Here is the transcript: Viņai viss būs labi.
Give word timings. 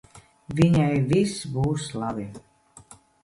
Viņai 0.59 0.95
viss 1.11 1.35
būs 1.57 1.85
labi. 2.05 2.27